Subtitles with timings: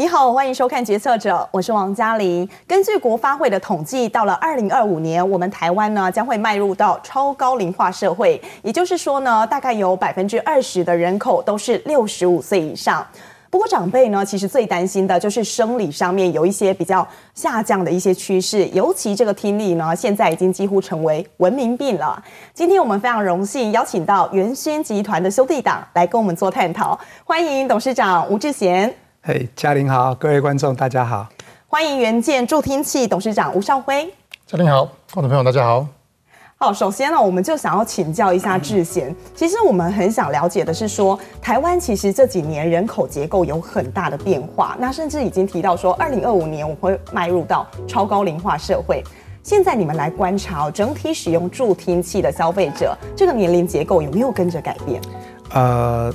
[0.00, 2.48] 你好，欢迎收看《决策者》，我是王嘉玲。
[2.66, 13.06] 根据国发会的统计，到了二零二五年，我们台湾呢将会迈入到超高龄化社会，也就是说呢，大概有百分之二十的人口都是六十五岁以上。
[13.50, 22.22] 不过长辈呢，其实最担心的就是生理上面有一些比较下降的一些趋势，尤其这个听力呢，现在已经几乎成为文明病了。
[22.54, 28.90] 今天我们非常荣幸邀请到元轩集团的兄弟党来跟我们做探讨，欢迎董事长吴志贤。
[29.22, 31.28] 嘿，嘉玲好，各位观众大家好，
[31.68, 34.10] 欢迎元件助听器董事长吴少辉。
[34.46, 35.86] 嘉玲好，观众朋友大家好。
[36.56, 39.14] 好，首先呢，我们就想要请教一下志贤。
[39.34, 49.04] 其实我们很想了解的是说，台湾其实这几年人口结构有很大的变化，那甚至已经提到说，二零二五年我们会迈入到超高龄化社会。
[49.42, 54.98] 现在你们来观察整体使用助听器的消费者，这个年龄结构有没有跟着改变？
[55.52, 56.10] 呃，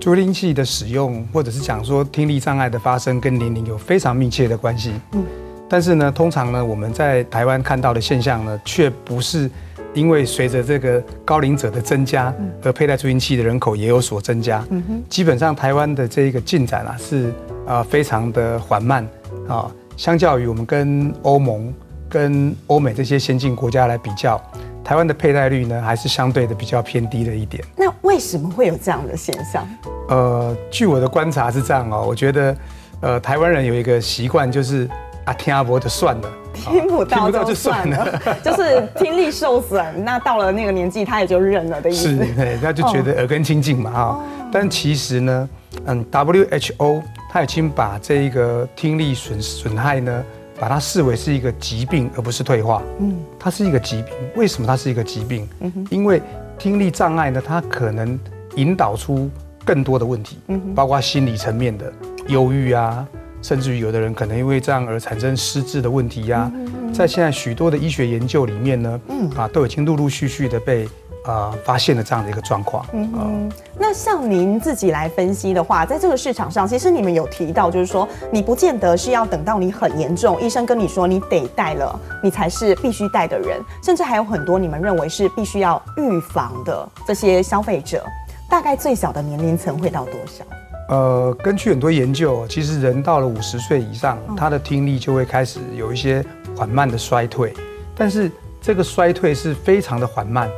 [0.00, 4.92] 助听器的使用，或者是讲说听力障碍的发生，跟年龄有非常密切的关系。
[5.12, 5.24] 嗯，
[5.68, 9.50] 但是呢，通常呢，我们在台湾看到的现象呢，却不是。
[9.94, 14.62] 因为随着这个高龄者的增加，而佩戴助听器的人口也有所增加。
[15.08, 17.32] 基本上台湾的这个进展啊，是
[17.66, 19.08] 啊非常的缓慢
[19.48, 19.68] 啊。
[19.96, 21.72] 相较于我们跟欧盟、
[22.08, 24.40] 跟欧美这些先进国家来比较，
[24.88, 27.62] 台湾的佩戴率呢，还是相对的比较偏低了一点。
[27.76, 29.68] 那为什么会有这样的现象？
[30.08, 32.56] 呃，据我的观察是这样哦，我觉得
[33.02, 34.88] 呃台湾人有一个习惯就是。
[35.26, 40.02] 啊，听阿伯就算了，听不到就算了， 就是听力受损。
[40.02, 42.08] 那到了那个年纪，他也就认了的意思。
[42.08, 44.22] 是，对，他就觉得耳根清净嘛，哈、哦。
[44.50, 45.48] 但其实呢，
[45.84, 50.24] 嗯，WHO 他已经把这一个听力损损害呢，
[50.58, 52.82] 把它视为是一个疾病，而不是退化。
[53.00, 54.12] 嗯，它是一个疾病。
[54.36, 55.48] 为什么它是一个疾病？
[55.60, 56.20] 嗯，因为
[56.58, 58.18] 听力障碍呢，它可能
[58.56, 59.30] 引导出
[59.64, 61.92] 更多的问题，嗯，包括心理层面的
[62.26, 63.06] 忧郁啊。
[63.40, 66.50] 甚至于有的人可能因为这样而产生失智的问题呀，
[66.92, 69.00] 在现在许多的医学研究里面呢，
[69.36, 70.88] 啊，都已经陆陆续续的被
[71.32, 72.84] 啊发现了这样的一个状况。
[72.92, 88.04] 嗯，那像您自己来分析的话，在这个市场上，其实你们有提到，就是说你不见得是要等到你很严重，医生跟你说你得戴了，你才是必须戴的人，甚至还有很多你们认为是必须要预防的这些消费者，
[88.48, 90.44] 大概最小的年龄层会到多少？
[90.88, 96.24] 呃，根据很多研究，其实人到了五十岁以上，他的听力就会开始有一些
[96.56, 97.52] 缓慢的衰退，
[97.94, 100.48] 但是这个衰退是非常的缓慢，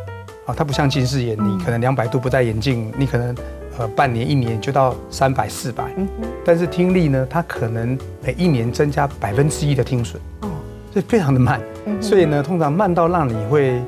[0.51, 3.35] 啊，它不像近视眼，你可能两百度不戴眼镜，你可能
[3.79, 5.85] 呃半年一年就到三百四百，
[6.45, 10.49] 但是听力呢，它可能每一年增加百分之一的听损，哦，
[10.93, 11.61] 所以非常的慢，
[12.01, 13.81] 所以呢，通常慢到让你会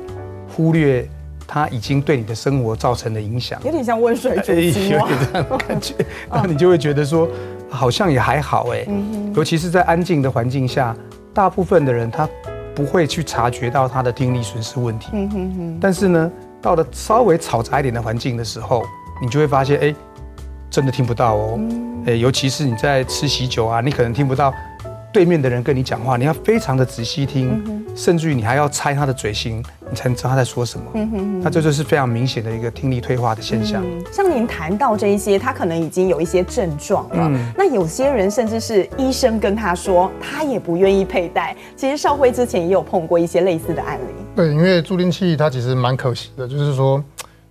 [0.55, 1.07] 忽略。
[1.45, 5.93] 它已经对你的生活造成的影响，有点像温水煮青蛙，有点这样的感觉。
[6.31, 7.29] 那你就会觉得说，
[7.69, 8.87] 好像也还好哎。
[9.35, 10.95] 尤其是在安静的环境下，
[11.31, 12.27] 大部分的人他
[12.73, 15.09] 不会去察觉到他的听力损失问题。
[15.79, 16.31] 但是呢，
[16.63, 18.83] 到了稍微嘈杂一点的环境的时候，
[19.21, 19.93] 你就会发现，哎，
[20.69, 21.59] 真的听不到哦。
[22.07, 24.53] 哎，尤其是你在吃喜酒啊，你可能听不到。
[25.11, 30.85] 对面的人跟你讲话，你要非常的仔细听，嗯、甚至于你还要猜他的嘴型，你才能知道他在说什么。
[30.95, 33.83] 嗯、哼哼，那这就是非常明显的一个听力退化的现象。
[33.85, 37.29] 嗯、像您谈到这一些，他可能已经有一些症状了。
[37.29, 41.55] 嗯、那有些人甚至是医生跟他说，他也不愿意佩戴。
[41.75, 44.22] 其实少辉之前也有碰过一些类似的案例。
[44.35, 47.03] 对，因为助听器它其实蛮可惜的，就是说，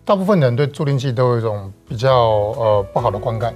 [0.04, 3.54] 大部分人对助听器都有一种比较呃不好的观感。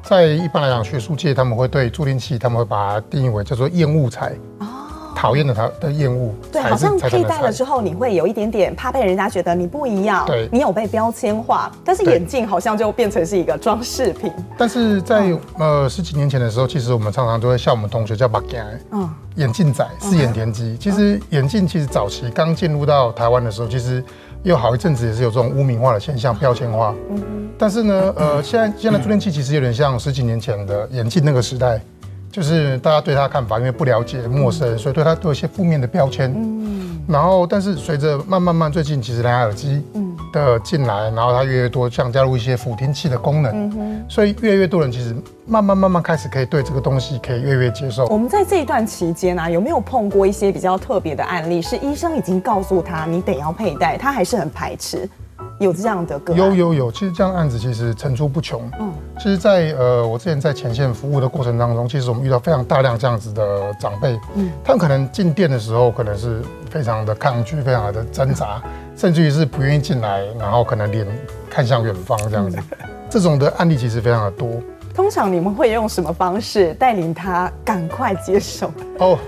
[0.00, 4.32] 在一般来讲，学术界他们会对助听器，他们会把它定义为叫做厌恶材。
[4.60, 4.77] 哦，
[5.18, 6.32] 讨厌的他的厌恶。
[6.52, 11.70] 对，好像佩戴了之后，你会有一点点怕被人家觉得你不一样，对，你有被标签化。
[11.84, 14.32] 但是眼镜好像就变成是一个装饰品。
[14.56, 18.62] 但是在呃十几年前的时候，其实我们常常都会笑我们同学叫把镜，
[18.92, 20.76] 嗯，眼镜仔四眼田鸡。
[20.76, 24.04] 其实眼镜其实早期刚进入到台湾的时候，其实。
[24.44, 26.94] 有好一阵子也是有这种污名化的现象，标签化。
[27.10, 27.48] 嗯嗯。
[27.58, 31.80] 但是呢，呃，现在现在助听器其实有点像十几年前的眼镜那个时代，
[32.30, 36.32] 就是大家对他的看法，因为不了解、陌生，所以对他都有一些负面的标签。
[36.36, 36.68] 嗯。
[37.08, 39.82] 然后，但是随着慢慢慢最近其实蓝牙耳机
[40.30, 44.04] 的进来，然后它越来越多，像加入一些辅听器的功能。
[44.10, 45.16] 所以越来越多人其实
[45.46, 48.04] 慢慢慢慢开始可以对这个东西可以越来越接受。
[48.08, 51.62] 我们在这一段期间呢、啊，有没有碰过一些比较特别的案例？
[51.62, 55.08] 是医生已经告诉他你得要佩戴，他还是很排斥？
[55.58, 56.38] 有这样的个案？
[56.38, 58.70] 有有有，其实这样的案子其实层出不穷。
[58.78, 64.18] 嗯，其实在，在呃我之前在前线服务的过程当中，其实我们遇到非常大量这样子的长辈。
[64.34, 71.06] 嗯，他们可能进店的时候，可能是非常的抗拒，非常的挣扎，嗯、 甚至于是不愿意进来，然后可能脸
[71.50, 72.56] 看向远方这样子。
[72.56, 74.48] 嗯、这种的案例其实非常的多。
[74.94, 78.72] 通常你们会用什么方式带领他赶快接受？
[78.98, 79.18] 哦。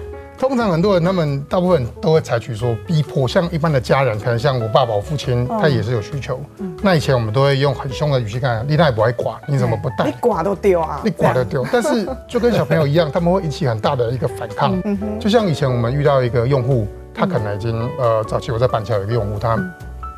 [0.41, 6.41] 通常很多人，他们大部分都会采取说逼迫，像一般的家人，可能像我爸爸、我父亲，他也是有需求。
[6.61, 10.07] 嗯、那以前我们都会用很凶的语气干，你那也不爱刮，你怎么不带？
[10.07, 11.03] 你刮都丢啊！
[11.05, 11.63] 你刮都丢。
[11.71, 14.81] 但是就跟小朋友一样，他们会引起很大的一个反抗。
[14.87, 19.59] 嗯、就像以前我们遇到一个用户，他可能已经呃，早期我在板桥有一个用户，他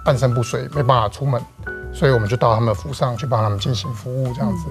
[0.04, 1.42] 半身不遂，没办法出门，
[1.92, 4.68] 所以我们就到他们府上去帮他们进行服务这样子。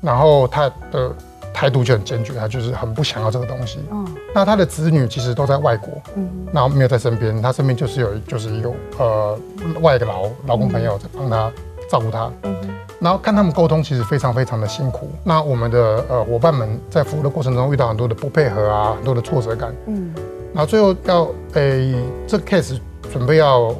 [0.00, 1.14] 然后他的。
[1.56, 3.78] 态度就很坚决，他就是很不想要这个东西。
[3.90, 9.38] 嗯，那他的子女其实都在外国，嗯，然后没有在身边，他身边就是有就是一个呃
[9.80, 11.50] 外一个劳劳工朋友在帮他
[11.88, 12.54] 照顾他，嗯，
[13.00, 15.08] 然后看他们沟通其实非常非常的辛苦。
[15.24, 20.12] 那我们的呃伙伴们在服务的过程中遇到很多的不配合啊，很多的挫折感，嗯，
[20.52, 21.22] 然后最后要
[21.54, 22.78] 诶、欸、这个 case
[23.10, 23.74] 准备要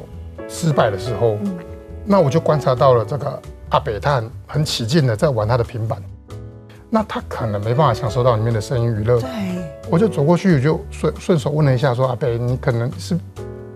[0.49, 1.59] 失败的时候，嗯，
[2.03, 3.39] 那我就观察到了这个
[3.69, 6.01] 阿北，他很很起劲的在玩他的平板。
[6.89, 9.29] 那他可能没办法享受到里面的声音娱乐，对，
[9.89, 13.17] 我就走过去，我就顺顺手问了一下，说阿北，你可能是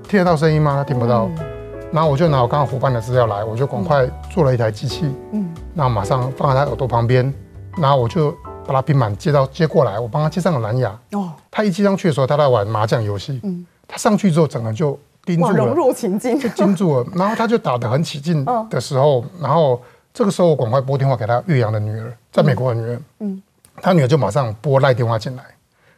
[0.08, 0.76] 听得到声音吗？
[0.76, 1.46] 他听不到，嗯、
[1.92, 7.34] 然后我就拿我刚刚伙伴的资料来，我就赶快做了一台机器，嗯，然后马上放在他耳朵旁边，
[7.78, 8.32] 然后我就
[8.66, 19.82] 把他平板接到接过来，我帮他接上了蓝牙，哦，他一接上去的时候，他在玩麻将游戏，嗯，他上去之后，整个就盯住了，融入情境，就盯住了， 然后他就打得很起劲的时候，然后。
[20.14, 23.02] 这个时候，我赶快拨电话给他岳阳的女儿，在美国的女儿。
[23.20, 23.42] 嗯，
[23.82, 25.44] 他女儿就马上拨赖电话进来，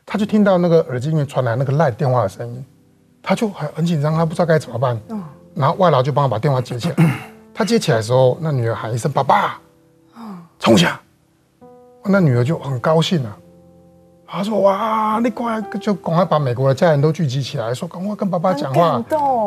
[0.06, 2.66] 他就听到那个耳机里面传来那个赖电话的声音，
[3.22, 5.00] 他就很很紧张，他不知道该怎么办。
[5.56, 7.20] 然后外劳就帮他把电话接起来。
[7.54, 9.62] 他接起来的时候，那女儿喊一声“爸爸”，
[10.58, 11.00] 冲下，
[12.04, 13.38] 那女儿就很高兴啊。
[14.36, 19.00] 他说：“哇，你快就赶快把美国的家人都聚集起来，说赶快跟爸爸讲话。”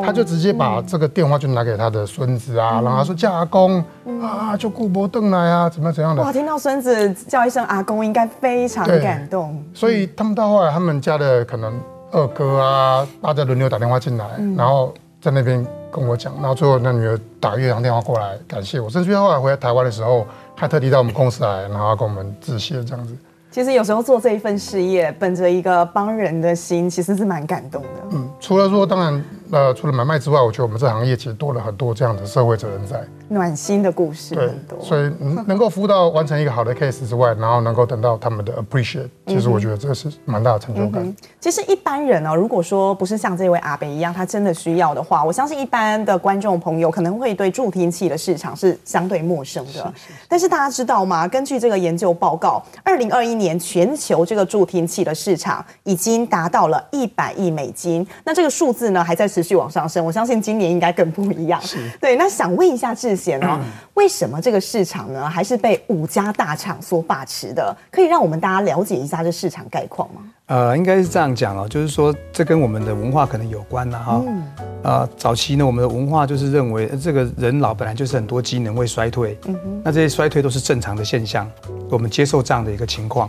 [0.06, 3.82] 他就直接把这个电话就拿给他的孙子啊，然后他说叫阿公
[4.22, 6.22] 啊，就顾伯邓来啊，怎么怎样的。
[6.22, 9.60] 哇，听到孙子叫一声阿公，应该非常感动。
[9.74, 11.80] 所以他们到后来，他们家的可能
[12.12, 14.24] 二哥啊，大家轮流打电话进来，
[14.56, 20.24] 然后在那边跟我讲，然后最后那女儿打岳阳电话过来感谢我，甚至后来回来台湾的时候，
[20.54, 23.16] 还特地到我们公司来，然后跟我们致谢这样子。
[23.56, 27.88] 其实有时候做这一份事业，本着一个帮人的心，其实是蛮感动的。
[28.11, 33.02] 嗯，除了说，当然，呃，除了买卖之外，我觉得我们这行业其实多了很多这样的社会责任在。
[33.28, 35.10] 暖心的故事很多，所以
[35.48, 41.02] 能够服务到完成一个好的 case 之外，然后能够等到他们的 appreciate，其实我觉得这个是蛮大的成就感。
[41.02, 49.72] 嗯、其实一般人呢、喔，如果说不是像这位阿北一样，他真的需要的话，我相信一般的观众朋友可能会对助听器的市场是相对陌生的。
[49.72, 51.26] 是是是，但是大家知道吗？
[51.26, 58.06] 根据这个研究报告，二零二一年全球这个助听器的市场已经达到了一百亿美金。
[58.25, 60.02] 那这个数字呢，还在持续往上升。
[60.02, 61.60] 我相信今年应该更不一样。
[61.60, 63.60] 是对，那想问一下志贤哦。
[63.92, 67.76] 为什么这个市场呢，还是被五家大厂所把持的？
[67.90, 70.22] 可以让我们大家了解一下这市场概况吗？
[70.46, 74.22] 呃，应该是这样讲哦，就是说这跟我们的文化可能有关了哈。
[74.26, 74.42] 嗯。
[74.84, 79.82] 呃，早期呢，我们的文化就是认为这个人老本来就是很多机能会衰退，嗯哼。
[79.84, 81.46] 那这些衰退都是正常的现象，
[81.90, 83.28] 我们接受这样的一个情况。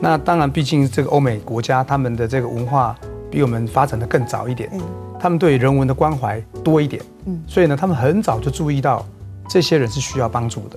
[0.00, 2.94] 那当然，毕竟这个欧美国家他们的这个文化
[3.30, 4.80] 比我们发展的更早一点，嗯。
[5.18, 7.42] 他们对人文的关怀多一点，嗯。
[7.46, 9.04] 所以呢，他们很早就注意到。
[9.48, 10.76] 这些人是需要帮助的，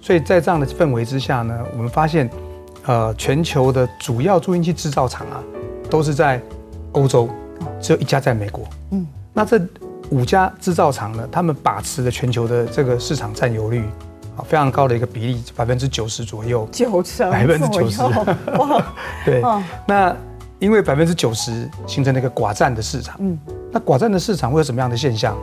[0.00, 2.30] 所以在这样的氛围之下呢，我们发现，
[2.86, 5.36] 呃，全球的主要助音器制造厂啊，
[5.90, 6.40] 都是在
[6.92, 7.28] 欧洲，
[7.78, 8.66] 只有一家在美国。
[8.92, 9.60] 嗯，那这
[10.08, 13.84] 五家制造厂呢，他们把持了全球的这个市场占有率
[14.34, 18.00] 啊，非常高的一个比例，百分之九十左右，九成，百分之九十。
[19.26, 19.42] 对，
[19.86, 20.16] 那
[20.58, 23.38] 因为百分之九十形成了一个寡占的市场，嗯，
[23.70, 25.36] 那寡占的市场会有什么样的现象？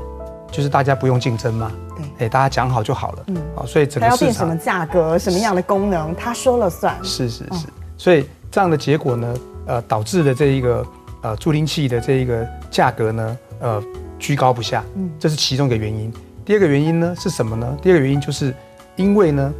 [0.51, 4.11] 就是大家不用竞争嘛，对，哎，大家讲好就好了，嗯，好，所以整个市场。
[4.11, 7.67] 要变什么价格，什么样的功能，他说了算，是是是，
[7.97, 10.85] 所以这样的结果呢，呃，导致的这一个
[11.23, 13.83] 呃助听器的这一个价格呢，呃，
[14.19, 16.13] 居高不下，嗯，这是其中一个原因。
[16.45, 17.75] 第二个原因呢是什么呢？
[17.81, 18.53] 第二个原因就是
[18.95, 19.51] 因为呢，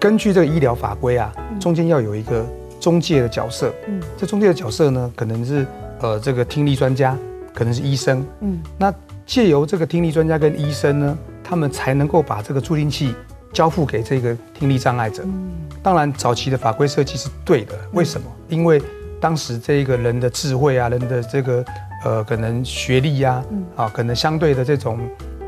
[0.00, 2.44] 根据这个医疗法规啊，中间要有一个
[2.82, 5.66] 中介的角色，嗯，这中介的角色呢，可能是
[6.00, 7.16] 呃这个听力专家，
[7.54, 8.92] 可能是医生，嗯，那。
[9.24, 13.14] 借由这个听力专家跟医生呢，他们才能够把这个助听器
[13.52, 15.22] 交付给这个听力障碍者。
[15.24, 17.72] 嗯当然，早期的法规设计是对的。
[17.92, 18.26] 为什么？
[18.48, 18.82] 因为
[19.20, 21.64] 当时这一个人的智慧啊，人的这个
[22.04, 23.42] 呃可能学历呀，
[23.76, 24.98] 啊，可能相对的这种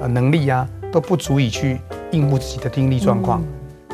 [0.00, 1.80] 呃能力啊，都不足以去
[2.12, 3.42] 应付自己的听力状况。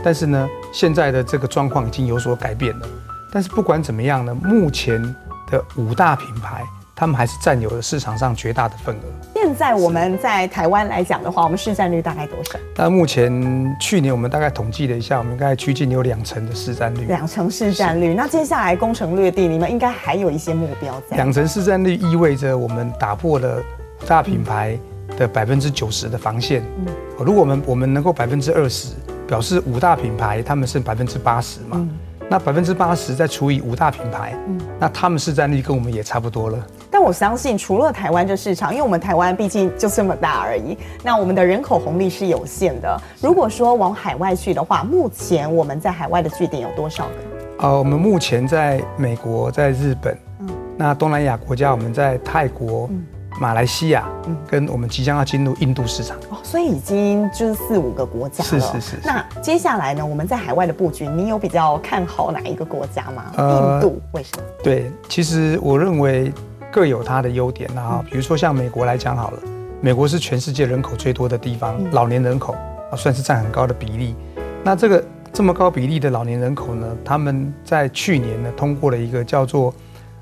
[0.04, 2.88] 但是呢，现在的这个状况已经有所改变了。
[3.32, 5.02] 但是不管怎么样呢，目前
[5.50, 6.62] 的五大品牌。
[7.00, 9.00] 他们还是占有了市场上绝大的份额。
[9.34, 12.58] 现在我们在台湾来讲的话，我们市占率大概多少？
[12.76, 17.06] 但目前去年我们大概统计了一下，我们应该趋近有两成的市占率。
[17.06, 21.16] 两成市占率，那接下来攻城略地，你们应该还有一些目标在。
[21.16, 23.62] 两成市占率意味着我们打破了
[24.06, 24.78] 大品牌
[25.16, 26.62] 的百分之九十的防线。
[26.84, 26.92] 嗯，
[27.24, 28.92] 如果我们我们能够百分之二十，
[29.26, 31.78] 表示五大品牌他们是百分之八十嘛？
[31.78, 31.88] 嗯
[32.30, 36.64] 那百分之八十再除以五大品牌，嗯，那他们市占率跟我们也差不多了。
[36.88, 43.02] 但我相信，除了台湾这市场，因为我们台湾毕竟就这么大而已，那我们的人口红利是有限的。
[43.20, 47.66] 如果说往海外去的话，目前我们在海外的据点有多少个？
[47.66, 52.88] 呃，我们目前在美国、在日本，嗯，那东南亚国家我们在泰国。
[52.92, 53.04] 嗯
[53.38, 54.06] 马来西亚，
[54.46, 58.50] 跟我们即将要进入印度市场哦，所以已经就是四五个国家了。
[58.50, 59.00] 是是是，是。
[59.04, 60.04] 那接下来呢？
[60.04, 63.24] 我们在海外的布局，你有比较看好哪一个国家吗？
[63.36, 64.42] 呃、印度为什么？
[64.62, 66.32] 对，其实我认为
[66.70, 68.04] 各有它的优点啊。
[68.10, 69.38] 比如说像美国来讲好了，
[69.80, 72.54] 美国是全世界人口最多的地方，嗯、老年人口
[72.90, 74.14] 啊算是占很高的比例。
[74.62, 79.72] 那这个这么高比例的老年人口呢，他们在去年呢通过了一个叫做。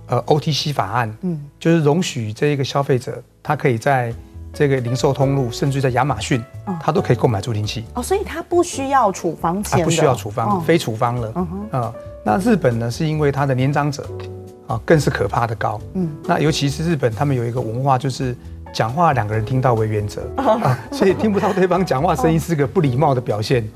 [0.09, 4.13] 呃，OTC 法案，嗯，就是容许这一个消费者，他可以在
[4.53, 6.43] 这个零售通路，甚至在亚马逊，
[6.81, 7.85] 他都可以购买助听器。
[7.95, 11.33] 哦，所以他不需要处方签，不需要处方，非处方了。
[11.37, 14.09] 嗯哼，啊，那日本呢，是因为他的年长者，
[14.67, 15.81] 啊，更是可怕的高。
[15.95, 18.37] 嗯，那尤其是日本，他们有一个文化就是。
[18.73, 23.67] 讲话两个人听到为原则啊，所以听不到对方讲话声音是个不礼貌的表现。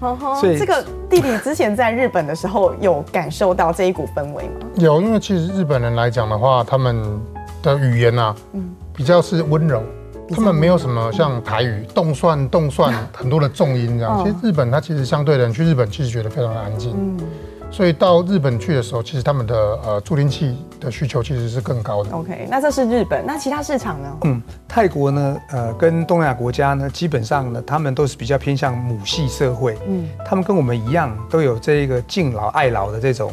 [0.41, 4.67] 所以这个弟弟之前在日本的时候有感受到这一股氛围吗？
[4.77, 7.03] 有，因为其实日本人来讲的话，他们
[7.63, 8.35] 的语言啊，
[8.95, 9.83] 比较是温柔，
[10.31, 14.23] 他们没有什么像台语动算动算很多的重音这样。
[14.25, 16.95] 其实日本它其实相对的人去日本其实觉得非常的安静。
[17.73, 22.11] 所以到日本去的时候，其实他们的呃助听器的需求其实是更高的。
[22.11, 24.19] OK，那这是日本，那其他市场呢？
[24.25, 29.79] 嗯，泰国呢，呃，跟东南亚国家呢，基本上呢，他们都是比较偏向母系社会。
[29.89, 33.33] 嗯，他们跟我们一样，都有这一个敬老爱老的这种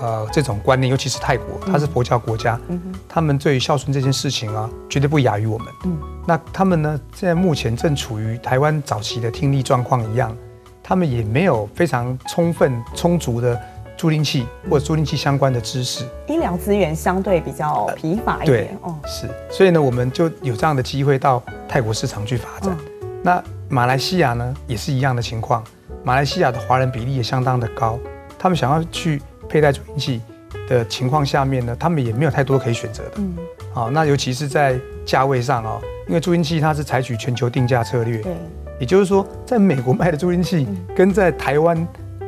[0.00, 5.68] 呃这种观念，尤其是泰国，它是佛教国家，嗯哼，他们对于孝顺这件事情啊，绝对不亚于我们。
[5.84, 10.34] 嗯，那他们呢，现在目前正处于台湾早期的听力状况一样，
[10.82, 13.60] 他们也没有非常充分充足的。
[13.96, 18.66] 助听器或者助听器相关的知识，医疗资源相对比较疲乏一点。
[18.66, 22.76] 对，哦，是，所以呢，我们就有这样的机会到泰国市场去发展。
[23.22, 25.62] 那马来西亚呢，也是一样的情况。
[26.02, 27.98] 马来西亚的华人比例也相当的高，
[28.38, 30.20] 他们想要去佩戴助听器
[30.68, 33.12] 的情况下面呢，他们也没有太多可以选择的。
[33.16, 33.34] 嗯，
[33.72, 38.34] 好，那尤其是在价位上哦，因为助听器它是采取全球定价策略，对，
[38.80, 41.86] 也就是说，在美国卖的助听器跟在台湾。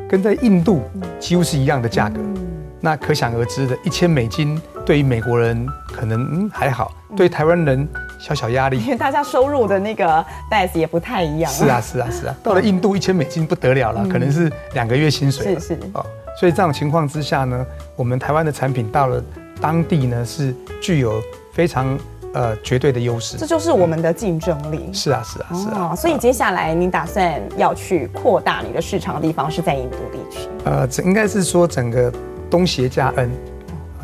[0.09, 0.81] 跟在印度
[1.19, 2.19] 几乎是一样的价格，
[2.79, 7.87] 那可想而知的，一千美金对于美国人可能嗯还好，对台湾人
[8.19, 11.51] 小小压力，因为大家收入的那个 base 也不太一样。
[11.51, 15.55] 是啊是啊是啊， 到了印度一千美金不得了了，可能是两个月薪水。
[15.55, 15.79] 是是。
[15.93, 16.05] 哦，
[16.39, 19.21] 所以这种情况之下呢，我们台湾的产品到了
[19.59, 21.21] 当地呢是具有
[21.51, 21.97] 非常。
[22.37, 24.93] 呃，绝对的优势，这就是我们的竞争力。
[24.93, 25.95] 是啊，是啊，是啊。
[25.95, 30.47] 所以接下来你打算要去扩大你的市场的地方是在印度地区？
[30.63, 32.13] 呃，这应该是说整个
[32.47, 33.31] 东协加 N，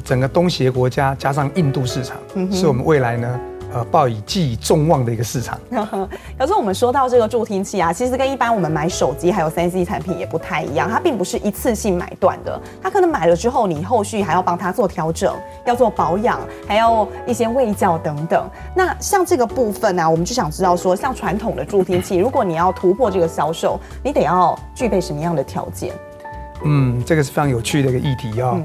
[0.04, 2.18] 整个东协国家加上印度市场，
[2.52, 3.40] 是我们未来呢。
[3.74, 5.60] 呃，抱以寄以众望的一个市场。
[6.38, 18.48] 可是我们说到这个助听器啊，其实跟一般我们买手机还有三 C 产品也不太一样，它并不是一次性买断的，它可能买了之后，你后续还要帮它做调整，要做保养，还要一些喂教等等。
[18.76, 25.92] 那像这个部分呢、啊，我们就想知道说，像传统的助听器，如果你要突破这个销售，你得要具备什么样的条件？
[26.64, 28.62] 嗯，这个是非常有趣的一个议题啊、哦。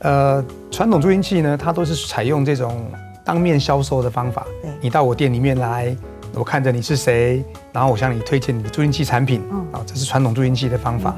[0.00, 2.84] 嗯、呃，传统助听器呢，它都是采用这种。
[3.28, 4.46] 当面销售的方法，
[4.80, 5.94] 你到我店里面来，
[6.32, 7.44] 我看着你是谁，
[7.74, 11.14] 然后我向你推荐你的助听器产品，啊，这是传统助听器的方法。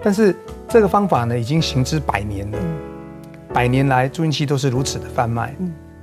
[0.00, 0.32] 但是
[0.68, 2.58] 这个方法呢，已经行之百年了，
[3.52, 5.52] 百年来助听器都是如此的贩卖。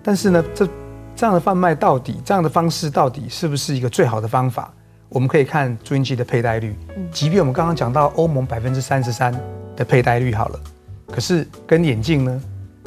[0.03, 0.67] 但是呢，这
[1.15, 4.73] 这样的贩卖到底，这样的方式到底是不是一个最好的方法？
[5.07, 6.75] 我们可以看助听器的佩戴率，
[7.13, 9.33] 即便我们刚刚讲到欧盟百分之三十三
[9.77, 10.59] 的佩戴率好了，
[11.09, 12.41] 可是跟眼镜呢？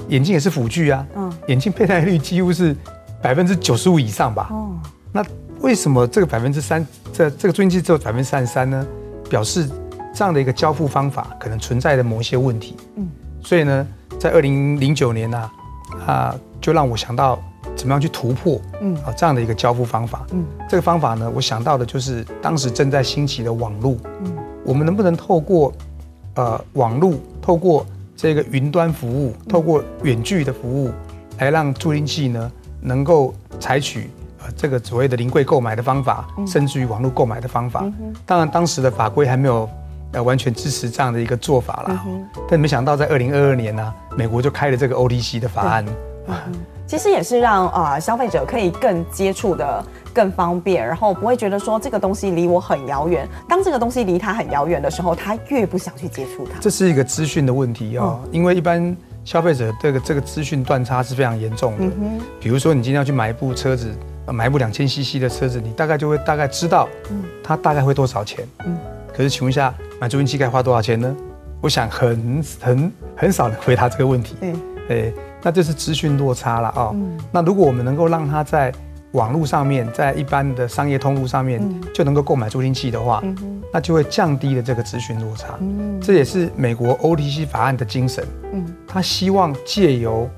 [0.08, 2.74] 眼镜也是辅具啊，嗯，眼镜佩戴率几乎是
[3.22, 4.48] 百分之九十五以上吧。
[4.50, 4.70] 哦，
[5.12, 5.24] 那
[5.60, 8.86] 为什么这个百分之三，这这个助听器只有百分之三十三呢？
[9.28, 9.68] 表示
[10.14, 12.76] 这样的一个交付方法可能存在的某些问题。
[12.96, 13.08] 嗯，
[13.42, 13.86] 所以呢，
[14.18, 15.50] 在二零零九年呢，
[16.06, 17.38] 啊，啊，就让我想到
[17.76, 20.26] 怎么样去突破，嗯，啊，这样的一个交付方法。
[20.32, 23.96] 嗯，这个方法呢，我想到的就是当时正在兴起的网络。
[24.24, 25.72] 嗯，我们能不能透过，
[26.36, 27.84] 呃，网络，透过
[28.18, 30.90] 这个云端服务，透过远距的服务，
[31.38, 34.10] 来让助听器呢，能够采取
[34.42, 37.84] 呃这个所谓的临柜购买的方法，甚至于网络购买的方法。
[38.26, 39.70] 当然当时的法规还没有
[40.10, 42.04] 呃完全支持这样的一个做法啦。
[42.50, 45.86] 但没想到在二零二二年呢、啊，美国就开了这个 OTC 的法案。
[46.88, 53.28] 其实也是让呃消费者可以更接触的更方便，然后不会觉得说这个东西离我很遥远。
[53.46, 56.58] 当这个东西离他很遥远的时候，他越不想去接触它。
[56.60, 61.84] 这是一个资讯的问题哦，因为一般消费者这个这个资讯断差是非常严重的。
[62.40, 66.88] 比如说你今天要去买一部车子，买一部两千 CC 的车子，你大概就会大概知道，
[67.44, 68.48] 它大概会多少钱。
[69.14, 71.14] 可是请问一下，买助听器该花多少钱呢？
[71.60, 74.36] 我想很很很少人回答这个问题。
[74.88, 76.94] 对，那这是资讯落差了啊。
[77.32, 78.72] 那如果我们能够让他在
[79.12, 81.62] 网络上面，在一般的商业通路上面
[81.94, 83.22] 就能够购买助听器的话，
[83.72, 85.54] 那就会降低了这个资讯落差。
[86.00, 88.22] 这也是美国 OTC 法案的精神。
[88.86, 90.28] 他希望借由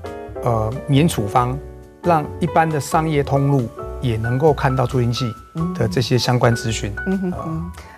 [0.43, 1.57] 呃免处方，
[2.03, 3.67] 让一般的商业通路
[4.01, 5.29] 也能够看到助听器
[5.77, 6.93] 的这些相关资讯。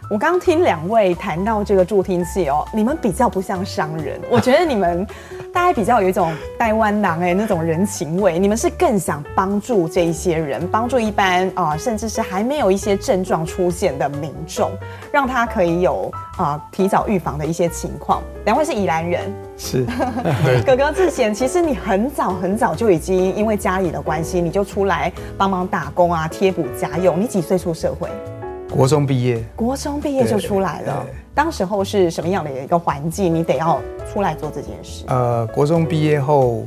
[0.10, 5.06] 我刚听两位谈到这个助听器哦，你们比较不像商人，我觉得你们。
[5.54, 14.72] 大家比较有一种台湾狼哎那种人情味，你们是更想帮助这一些人，帮助一般啊、呃，甚至是还没有一些症状出现的民众，
[15.12, 18.24] 让他可以有啊、呃、提早预防的一些情况。
[18.46, 19.86] 两位是宜兰人，是，
[20.66, 27.22] 哥哥志贤，其实你很早很早就已经因为家里的关系，你就出来帮忙打工啊，贴补家用。
[27.22, 28.10] 你几岁出社会？
[28.74, 31.06] 国中毕业，国中毕业就出来了。
[31.36, 33.34] 当时候是什么样的一个环境？
[33.34, 33.80] 你得要
[34.12, 35.06] 出来做这件事。
[35.08, 36.66] 呃，国中毕业后，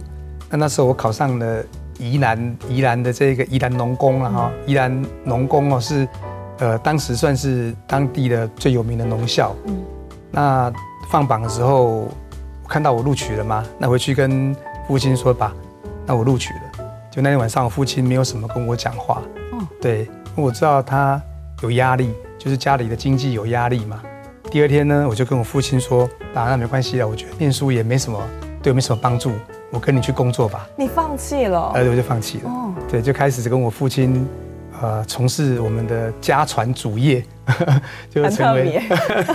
[0.49, 1.65] 那那时候我考上了
[1.99, 4.53] 宜兰宜兰的这个宜兰农工了哈。
[4.67, 6.09] 宜兰农工哦是，
[6.61, 9.53] 呃，当时算是当地的最有名的农校。
[9.67, 9.77] 嗯。
[10.31, 10.73] 那
[11.11, 13.65] 放榜的时候，我看到我录取了吗？
[13.79, 14.55] 那回去跟
[14.87, 15.53] 父亲说吧。
[16.07, 16.61] 那我录取了。
[17.11, 19.21] 就那天晚上，我父亲没有什么跟我讲话。
[19.51, 19.59] 哦。
[19.81, 21.21] 对，我知道他。
[21.63, 24.03] 有压力，就是家里的经济有压力嘛。
[24.51, 28.23] 第二天呢，我就跟我父亲说：“啊，那没关系了，我觉得念书也没什么，
[28.63, 29.33] 对我没什么帮助，
[29.71, 31.73] 我跟你去工作吧。”你放弃了？
[31.75, 32.51] 呃，我就放弃了。
[32.51, 34.27] 哦，对，就开始跟我父亲，
[34.83, 37.25] 呃，从事我们的家传主业，
[38.11, 38.83] 就成为，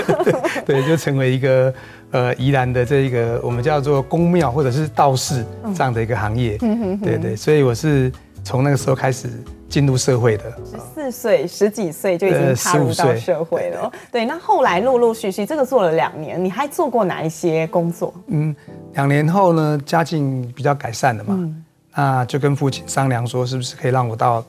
[0.64, 1.74] 对，就成为一个
[2.12, 5.44] 呃宜兰的这一个我们叫做宫庙或者是道士
[5.76, 6.58] 这样的一个行业。
[6.62, 8.12] 嗯对对，所以我是
[8.44, 9.28] 从那个时候开始。
[9.72, 13.90] 进入社会的十四岁、十几岁就已经踏入到社会了。
[14.12, 18.14] 对，那后来陆陆续续，这个做了两年，你还做过哪一些工作？
[18.28, 18.54] 嗯，
[18.96, 21.64] 两年后呢，家境比较改善了嘛，嗯、
[21.96, 24.44] 那就跟父亲商量说，是不是可以让我到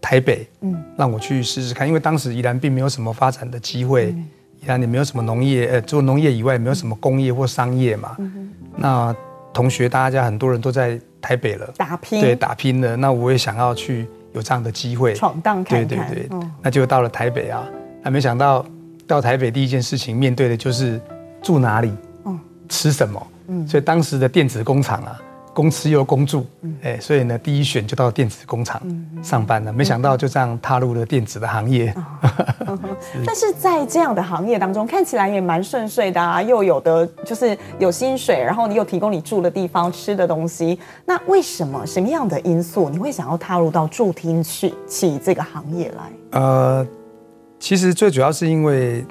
[0.00, 4.26] 台北，嗯，让我去试试看，因为当时宜兰并没有什么发展的机会，嗯、
[4.62, 8.16] 宜兰也没有什么农业，呃，做农业以外也没有什么工业或商业嘛。
[8.18, 9.14] 嗯、那
[9.52, 12.96] 同学大家很多人都在台北了，打拼，对，打拼了。
[12.96, 14.08] 那我也想要去。
[14.32, 15.14] 有这样的机会。
[15.14, 17.64] 闯荡看看，对对对，那就到了台北啊，
[18.02, 18.64] 还没想到
[19.06, 21.00] 到台北第一件事情面对的就是
[21.42, 21.92] 住哪里，
[22.68, 23.26] 吃什么，
[23.66, 25.20] 所以当时的电子工厂啊。
[25.54, 26.46] 公吃又公住，
[26.82, 28.80] 哎，所以呢，第一选就到电子工厂
[29.22, 29.72] 上班了。
[29.72, 31.94] 没想到就这样踏入了电子的行业。
[33.26, 40.78] 但是在这样的行业当中，看起来也蛮顺遂的啊，又有的就是有薪水，然后你又提供你住的地方、吃的东西。
[41.04, 44.74] 那为什么什么样的因素你会想要踏入到助听器
[45.22, 46.40] 这个行业来？
[46.40, 46.86] 呃，
[47.58, 49.04] 其实最主要是因为，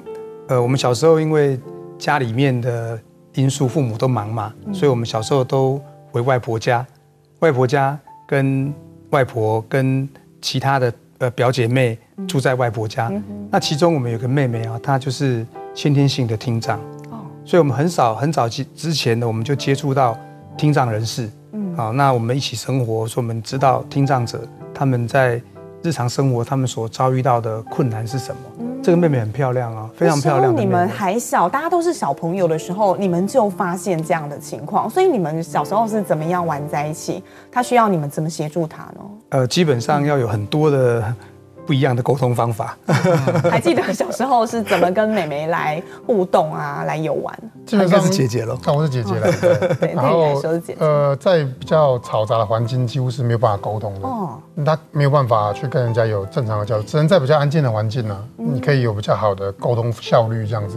[0.48, 1.56] 呃，我们小时候因为
[1.98, 2.98] 家里面的
[3.34, 5.80] 因素，父母都忙嘛，所以我们小时候都。
[6.12, 6.86] 回外婆家，
[7.40, 8.72] 外婆家跟
[9.10, 10.06] 外婆跟
[10.42, 11.98] 其他的呃表姐妹
[12.28, 13.08] 住在外婆家。
[13.08, 15.44] 嗯、那其中我们有个妹妹啊，她就是
[15.74, 16.78] 先天性的听障，
[17.10, 20.16] 哦，所以我们很少很早之之前呢，我们就接触到
[20.58, 21.30] 听障人士。
[21.52, 25.40] 嗯，好，那我们一起生活，所以我们知道听障者他们在
[25.82, 28.71] 日常生活他们所遭遇到的困难是什么。
[28.82, 30.56] 嗯这个妹妹很漂亮啊，非常漂亮。
[30.56, 37.22] 你们还小，大家都是小朋友的时候，你们就发现这样的情况，所以你们小时候是怎么样玩在一起？
[37.50, 39.00] 他需要你们怎么协助他呢？
[39.28, 41.14] 呃，基本上要有很多的。
[41.72, 42.76] 不一样的沟通方法，
[43.50, 47.34] 还记得小时候是怎么跟妹妹来互动啊，来游玩？
[47.64, 49.32] 基本上是姐姐了， 那我是姐姐了。
[49.80, 50.38] 对，然后
[50.78, 54.06] 呃，在比较嘈杂的环境，几乎是没有办法沟通的。
[54.06, 60.76] 哦，他没有办法去跟人家有正常的交流，只能在比较安静的环境呢，你可以有比较好的沟通效率这样子。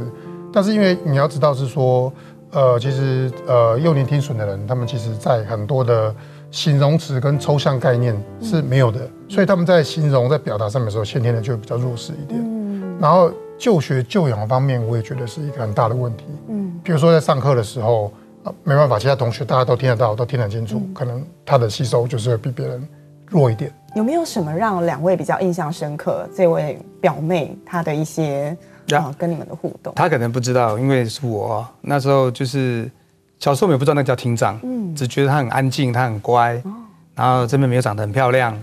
[0.53, 2.09] 但是因为你要知道是说，
[2.51, 6.15] 呃，其实呃，幼年听损的人，他们其实在很多的。
[6.55, 12.39] 形容词跟抽象概念是没有的，所以他们在形容、在表达上面的时候，先天的就会比较弱势一点。
[12.41, 16.23] 嗯，然后就学就养方面，我也觉得是一个很大的问题。
[16.47, 18.09] 嗯，比如说在上课的时候，
[18.63, 22.87] 没办法，其他同学大家都听得到，都听得清楚，可能他的吸收就是会比别人
[23.27, 23.69] 弱一点。
[23.93, 26.25] 有没有什么让两位比较印象深刻？
[26.33, 28.55] 这位表妹她的一些
[28.91, 32.89] 啊跟你们的互动，她可能不知道，因为是我那时候就是
[33.39, 36.61] 小时候我们也不知道那叫听障，嗯，只觉得他很安静，他很乖，
[37.15, 38.57] 然后这边没有长得很漂亮。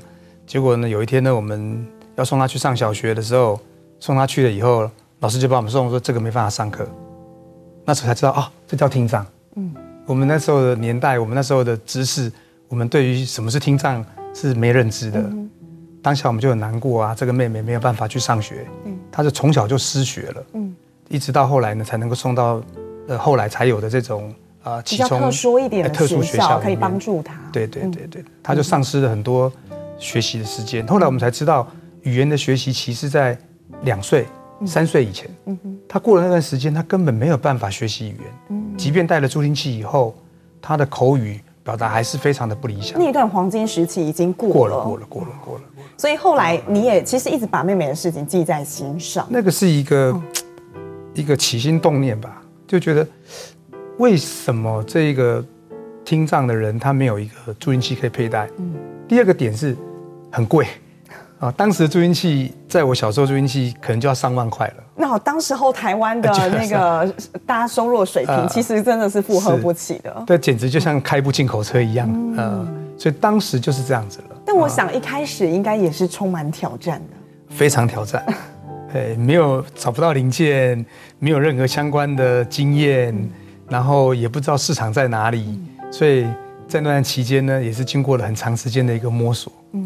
[0.47, 3.59] 结果呢，有一天呢，我们要送她去上小学的时候，
[4.01, 6.87] 送她去了以后，老师就把我们送说这个没办法上课。
[7.85, 9.27] 那时候才知道啊，这叫听障。
[9.57, 9.75] 嗯，
[10.07, 12.31] 我们那时候的年代，我们那时候的知识，
[12.69, 14.05] 我们对于什么是听障。
[14.35, 15.51] 是没认知的，嗯、
[16.01, 17.15] 当下我们就很难过啊。
[17.15, 20.75] 这个妹妹没有办法去上学，嗯，她是从小就失学了，嗯，
[21.11, 22.63] 一直到后来呢，才能够送到，
[23.09, 27.35] 呃，后来才有的这种呃，比较特殊一点的特殊学校可以帮助他。
[27.53, 29.53] 对对对对，他就丧失了很多
[29.99, 30.87] 学习的时间。
[30.87, 31.67] 后来我们才知道，
[32.03, 33.37] 语言的学习其实在
[33.83, 34.27] 两岁、
[34.67, 40.15] 三岁以前，嗯哼，她过了那段时间，他根本没有办法学习语言，嗯，即便带了助听器以后，
[40.61, 41.41] 他的口语。
[41.65, 42.99] 表达还是非常的不理想。
[42.99, 45.63] 那一段黄金时期已经过了，过了，过了，过了，过了。
[45.97, 49.25] 所以后来你也其实一直把妹妹的事情记在心上。
[49.31, 50.23] 那个是一个
[51.15, 53.07] 一个起心动念吧，就觉得
[53.99, 55.45] 为什么这个
[56.05, 58.49] 听障的人他没有一个助听器可以佩戴？
[58.59, 58.75] 嗯。
[59.07, 59.77] 第二个点是
[60.31, 60.67] 很贵。
[61.39, 64.75] 啊，当时的助听器，在我小时候，助听器可能就要上万块了。
[64.95, 67.13] 那好，当时候台湾的 那个
[67.45, 70.23] 大家收入水平，其实真的是负荷不起的。
[70.25, 72.09] 对，简直就像开部进口车一样。
[72.39, 74.37] 嗯，所以当时就是这样子了。
[74.47, 77.17] 但我想一开始应该也是充满挑战的。
[77.49, 78.25] 非常挑战，
[78.95, 80.87] 哎，没有找不到零件，
[81.19, 83.13] 没有任何相关的经验，
[83.73, 85.59] 然后也不知道市场在哪里，
[85.91, 86.27] 所以
[86.69, 89.51] 在那段期间呢，也是经过了很长时间的一个摸索。
[89.73, 89.85] 嗯。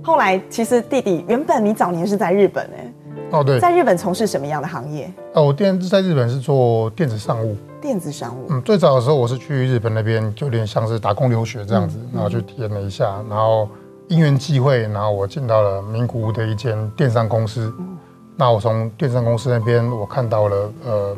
[0.00, 2.92] 后来，其实弟弟原本你早年是在日本哎，
[3.32, 5.12] 哦对，在日本从事什么样的行业？
[5.34, 7.56] 哦，我电在日本是做电子商务。
[7.80, 13.68] 电子商务，嗯，最早的时候我是去日本那边，就有点像是打工留学这样子，嗯、然后去体验了一下，然后
[14.06, 17.72] 因缘际会，然后我进到了名古屋的一间电商公司。
[17.78, 17.96] 嗯、
[18.36, 21.16] 那我从电商公司那边，我看到了呃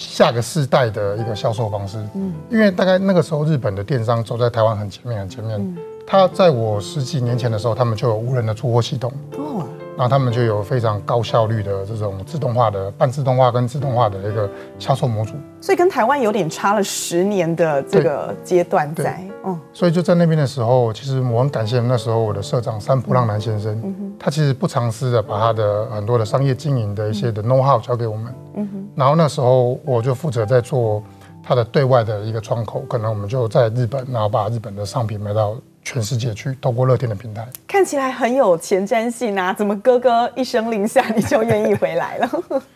[0.00, 1.98] 下个世代的一个销售方式。
[2.14, 5.60] 嗯，因为大概那个时候日本的电商走在台湾很前面，很前面。
[5.60, 5.76] 嗯
[6.12, 9.64] 他在我十几年前的时候，他们就有无人的出货系统哦，
[9.96, 14.48] 然后他们就有非常高效率的这种自动化的半自动化跟自动化的一个
[14.78, 23.94] 销售模组，所以跟台湾有点差了十年的这个阶段在，嗯，所以就在那边的时候，其实我很感谢那时候我的社长三浦浪男先生，嗯。
[23.98, 31.02] 哼，他其实不藏私的把他的很多的商业经营的一些的 know how 交给我们，嗯哼，然后那时候我就负责在做
[31.42, 35.54] 他的对外的一个窗口，可能我们就在日本，然后把日本的商品卖到。
[35.82, 39.52] 全世界去透过乐天的平台，看起来很有前瞻性啊！
[39.52, 42.30] 怎么哥哥一声令下你就愿意回来了？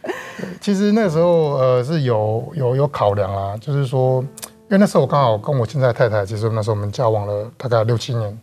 [0.60, 8.38] 其实那时候呃是有有有考量啊，就是说，因为那时候我刚好跟我现在的太太，其实那时候我们交往了大概六七年，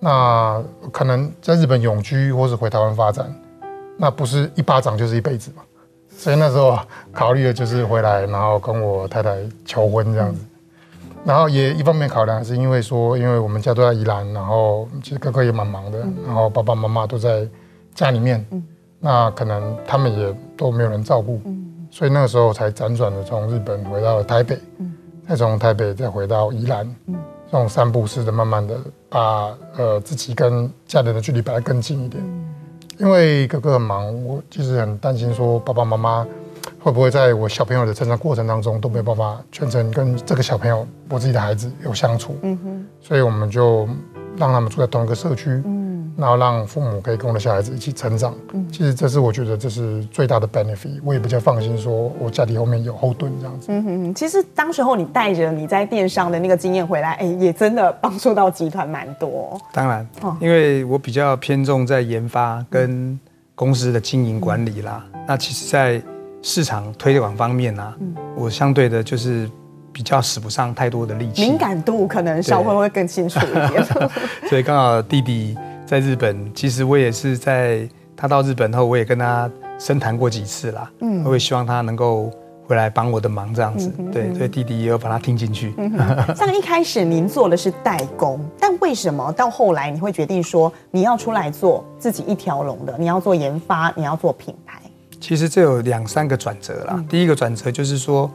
[0.00, 3.32] 那可能在日本永居或是回台湾发展，
[3.96, 5.62] 那不是一巴掌就是一辈子嘛，
[6.10, 6.78] 所以那时候
[7.12, 10.40] 考虑的就是回来，然后跟我太太求婚这样子。
[10.42, 10.46] 嗯
[11.22, 17.46] 然后也一方面考量是因为说，因为我们家都在宜兰，然后其实哥哥也蛮忙的，然后爸爸妈妈都在
[17.94, 18.44] 家里面，
[18.98, 21.40] 那可能他们也都没有人照顾，
[21.90, 24.58] 所以那个时候才辗转的从日本回到了台北，
[25.28, 28.78] 再从台北再回到宜兰，这种三步式的慢慢的
[29.08, 32.24] 把呃自己跟家人的距离摆得更近一点，
[32.98, 36.26] 因为哥哥很忙，我其实很担心说爸爸妈妈。
[36.82, 42.36] 会不会在我小朋友的成长过程当中都没有办法全程跟这个小朋友，我自己的孩子有相处？
[42.42, 43.86] 嗯哼，所以我们就
[44.36, 48.34] 让他们住在同一个社区，嗯，然后让父母可以跟我的小孩子一起成长。
[48.54, 53.66] 嗯，其实这是我觉得这是最大的 benefit，我也比较放心，说我家里后面有后盾这样子。
[53.68, 59.60] 嗯哼，其实当时候你带着你在电商的那个经验回来，哎，也真的帮助到集团蛮多。
[59.70, 60.08] 当然，
[60.40, 63.20] 因为我比较偏重在研发跟
[63.54, 65.04] 公司的经营管理啦。
[65.28, 66.02] 那其实，在
[66.42, 69.50] 市场推广方面啊，嗯、我相对的就是
[69.92, 73.84] 比较使不上太多的力气，敏感度可能稍微会更清楚一点。
[74.48, 80.90] 所以刚好弟弟在日本，其实我也是在他到日本后，我也跟他深谈过几次啦。
[81.00, 82.30] 嗯，我也希望他能够
[82.66, 83.92] 回来帮我的忙这样子。
[83.98, 85.74] 嗯、对，所以弟弟也有把他听进去。
[85.76, 85.92] 嗯、
[86.36, 92.96] 像一开始您做的是代工，但为什么到后来你会决定说你要出来做自己一条龙的？
[92.98, 94.79] 你要做研发，你要做品牌？
[95.20, 97.04] 其实这有两三个转折啦。
[97.08, 98.30] 第一个转折就是说，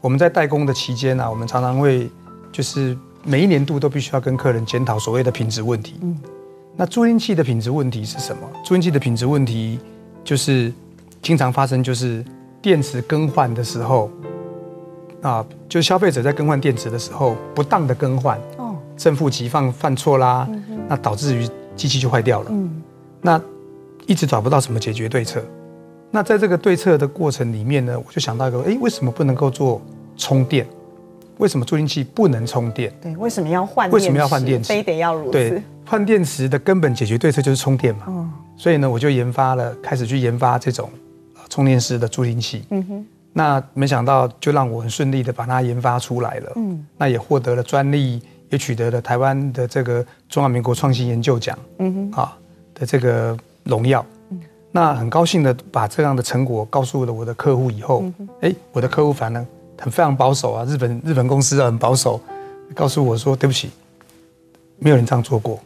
[0.00, 2.10] 我们在代工的期间呢，我们常常会
[2.50, 5.94] 就是每一年度都必须要跟客人检讨所谓的品质问题。
[6.02, 6.18] 嗯，
[6.76, 8.42] 那助听器的品质问题是什么？
[8.64, 9.78] 助听器的品质问题
[10.24, 10.72] 就是
[11.22, 12.24] 经常发生，就是
[12.60, 14.10] 电池更换的时候
[15.22, 20.48] 啊，就消费者在更换电池的时候不当的更换，哦，正负极放犯错啦，
[20.88, 22.50] 那导致于机器就坏掉了。
[22.50, 22.82] 嗯，
[23.22, 23.40] 那
[24.06, 25.42] 一直找不到什么解决对策。
[26.14, 29.82] 那在这个对策的过程里面呢，我就想到一个，哎，为什么不能够做
[30.16, 30.64] 充电？
[31.38, 32.92] 为什么助听器不能充电？
[33.02, 33.90] 对，为什么要换？
[33.90, 34.68] 为什么要换电池？
[34.68, 35.32] 非得要如此？
[35.32, 38.04] 对，换电池的根本解决对策就是充电嘛。
[38.06, 40.88] 嗯，所以呢，我就研发了，开始去研发这种
[41.50, 42.62] 充电式的助听器。
[42.70, 46.52] 嗯哼，那没想到就让我很顺利的把它研发出来了。
[46.54, 51.58] 嗯，那也获得了专利，也取得了台湾的这个中华民国创新研究奖。
[51.80, 52.38] 嗯哼，啊
[52.72, 54.06] 的这个荣耀。
[54.74, 58.04] 嗯，那很高兴的把这样的成果告诉了我的客户以后，
[58.40, 59.46] 哎，我的客户反而。
[59.76, 62.18] 很非常保守啊，日本日本公司啊很保守，
[62.74, 63.70] 告诉我说对不起，
[64.78, 65.58] 没有人这样做过，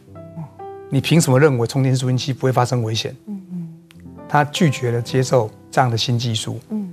[0.89, 3.15] 你凭什么认为充电式助听器不会发生危险？
[3.27, 3.69] 嗯嗯，
[4.27, 6.59] 他拒绝了接受这样的新技术。
[6.69, 6.91] 嗯，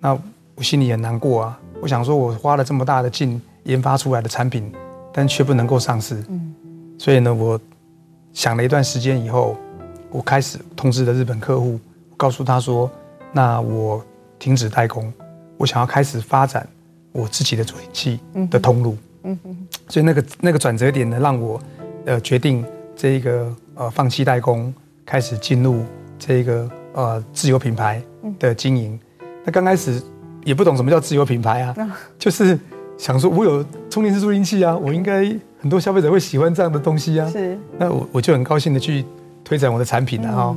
[0.00, 0.18] 那
[0.56, 4.70] 我心里很难过啊，我想说我花了这么大的劲研发出来的产品，
[5.12, 6.22] 但却不能够上市。
[6.28, 6.52] 嗯，
[6.98, 7.58] 所以呢，我
[8.32, 9.56] 想了一段时间以后，
[10.16, 11.78] 我开始通知了日本客户，
[12.16, 12.90] 告诉他说，
[13.32, 14.02] 那我
[14.38, 15.12] 停止代工。
[15.58, 16.66] 我想要开始发展
[17.12, 19.54] 我自己的助听器的通路，嗯哼，
[19.88, 21.60] 所以那个那个转折点呢，让我
[22.06, 22.64] 呃决定
[22.96, 24.72] 这一个呃放弃代工，
[25.04, 25.82] 开始进入
[26.18, 28.02] 这个呃自有品牌
[28.38, 28.98] 的经营。
[29.44, 30.02] 那刚开始
[30.46, 31.76] 也不懂什么叫自有品牌啊，
[32.18, 32.58] 就是
[32.96, 35.24] 想说我有充电式助听器啊，我应该
[35.60, 37.58] 很多消费者会喜欢这样的东西啊，是。
[37.78, 39.04] 那我我就很高兴的去
[39.46, 40.56] 推展我的产品了哈。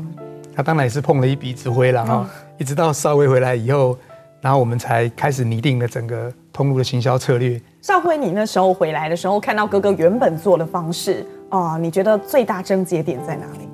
[0.54, 3.96] 他当然也是碰了一鼻子灰了哈，一直到稍微回来以后。
[4.42, 7.62] 然后我们才开始拟定了整个通路的行销策略。
[7.82, 13.68] 少辉，你那时候回来的时候，看到哥哥原本做的方式啊，你觉得最大症结点在哪里？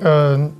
[0.00, 0.50] 嗯、呃，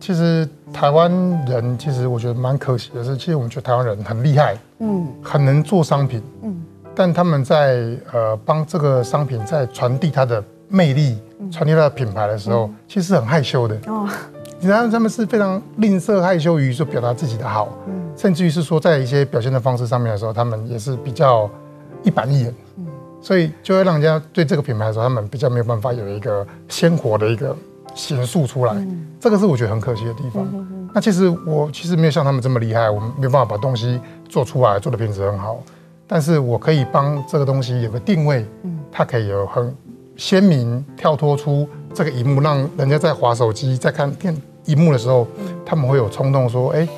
[0.00, 1.12] 其实台湾
[1.46, 13.76] 人其实我觉得蛮可惜的是，其实我们觉得台湾人很厉害，嗯，很能做商品，嗯，但他们在呃帮这个商品在传递它的魅力、传递它的品牌的时候，嗯、其实是很害羞的。
[13.86, 14.08] 哦。
[14.60, 21.50] 然后他们是非常吝啬、害羞于说表达自己的好，嗯，甚至于是说在一些表现的方式上面的时候，他们也是比较
[22.02, 22.86] 一板一眼，嗯，
[23.20, 27.54] 所以就会让人家对这个品牌的时候，他们比较没有办法有一个鲜活的一个
[27.94, 30.48] 形塑出来，嗯，这个是我觉得很可惜的地方。
[30.54, 35.62] 嗯，那其实我其实没有像他们这么厉害，我们没有办法把东西做出来，做的品质很好，
[36.06, 39.76] 但是我可以帮这个东西有个定位，嗯，它可以有很
[40.16, 44.34] 鲜明跳脱出这个荧幕，让人家在划手机在看电。
[44.66, 45.26] 荧幕的时候，
[45.66, 46.88] 他们会有冲动说：“哎，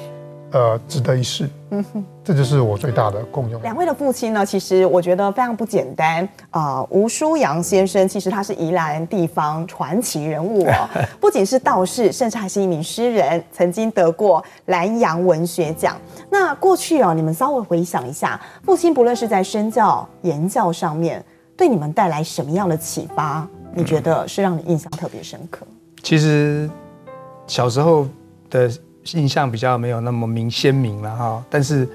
[0.53, 3.61] 呃，值得一试。”嗯哼，这就是我最大的共用。
[3.63, 6.77] 两位的父亲呢，其实我觉得非常不简单啊。
[6.77, 10.89] 呃，吴书扬先生其实他是宜兰地方传奇人物哦，
[11.21, 15.97] 不仅是道士，甚至还是一名诗人，曾经得过南洋文学奖。
[16.31, 21.25] 那过去哦，你们稍微回想一下，父亲不论是在身教、言教上面，
[21.57, 23.47] 对你们带来什么样的启发？
[23.75, 25.67] 你觉得是让你印象特别深刻？
[26.03, 26.69] 其实。
[27.49, 28.09] 小时候
[28.51, 28.69] 的
[29.13, 31.89] 印象比较没有那么明鲜明了哈，但是，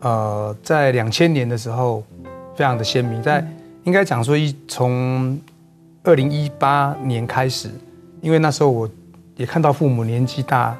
[0.00, 2.02] 呃，在两千年的时候，
[2.56, 3.22] 非常的鲜明。
[3.22, 3.46] 在
[3.82, 5.38] 应该讲说一从
[6.04, 7.70] 二零一八年开始，
[8.22, 8.88] 因为那时候我
[9.36, 10.74] 也看到父母年纪大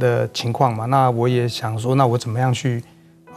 [0.00, 2.82] 的情况嘛，那我也想说，那我怎么样去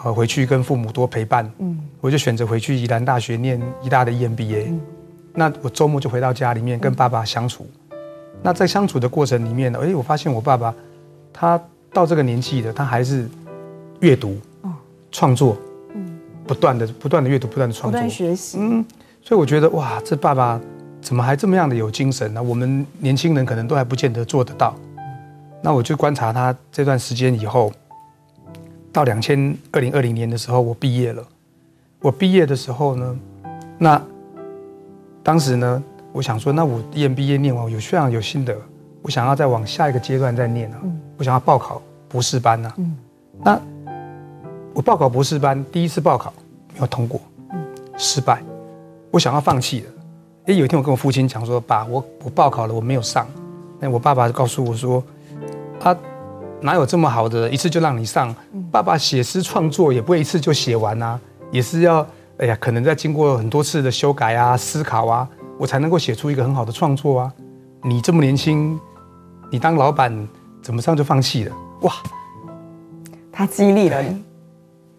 [0.03, 1.49] 呃回去跟父母多陪伴？
[1.59, 4.73] 嗯，我就选择回去宜兰大学念宜大的 EMBA。
[5.33, 7.67] 那我周末就回到家里面跟爸爸相处。
[8.41, 10.73] 那在相处的过程里面呢，哎，我发现我爸爸，
[11.33, 11.59] 他
[11.91, 13.27] 到这个年纪了，他还是
[14.01, 14.37] 阅读、
[15.11, 15.57] 创作，
[15.93, 18.85] 嗯，不断的、不断的阅读、不断的创作，不断学习，嗯，
[19.21, 20.61] 所以我觉得哇，这爸爸
[21.01, 22.41] 怎么还这么样的有精神呢？
[22.41, 24.75] 我们年轻人可能都还不见得做得到。
[25.61, 27.73] 那我就观察他这段时间以后，
[28.95, 31.21] 到两千二零二零年的时候，我毕业了。
[31.99, 33.19] 我毕业的时候呢，
[33.77, 34.01] 那
[35.21, 35.83] 当时呢。
[36.13, 38.55] 我想说，那我 EMBA 念完，我有非常有心得，
[39.01, 42.73] 我想要再往下一个阶段再念啊，嗯、我想要报考博士班呐、啊。
[42.77, 42.97] 嗯、
[43.43, 43.61] 那
[44.73, 46.33] 我报考博士班，第一次报考
[46.73, 47.19] 没有通过，
[47.51, 47.61] 嗯、
[47.97, 48.41] 失败，
[49.11, 49.91] 我想要放弃了。
[50.45, 53.27] 哎，有一天我跟我父亲讲说，爸，我我报考了，我没有上。
[53.81, 55.03] 那我爸爸就告诉我说，
[55.83, 55.93] 啊，
[56.61, 58.33] 哪有这么好的，一次就让你上？
[58.53, 61.19] 嗯、爸爸写诗创作也不会一次就写完啊，
[61.51, 62.05] 也是要，
[62.37, 65.27] 哎呀，可能在经过很多次的修改啊、思考啊。
[65.57, 67.33] 我才能够写出一个很好的创作啊！
[67.81, 68.77] 你这么年轻，
[69.49, 70.27] 你当老板
[70.61, 71.55] 怎么上就放弃了？
[71.83, 71.93] 哇！
[73.31, 74.21] 他激励了你，